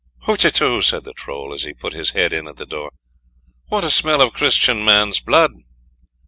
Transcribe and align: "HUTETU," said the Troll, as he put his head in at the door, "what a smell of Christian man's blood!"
"HUTETU," 0.25 0.81
said 0.83 1.03
the 1.03 1.13
Troll, 1.13 1.53
as 1.53 1.61
he 1.61 1.75
put 1.75 1.93
his 1.93 2.09
head 2.13 2.33
in 2.33 2.47
at 2.47 2.55
the 2.57 2.65
door, 2.65 2.91
"what 3.67 3.83
a 3.83 3.91
smell 3.91 4.19
of 4.23 4.33
Christian 4.33 4.83
man's 4.83 5.19
blood!" 5.19 5.51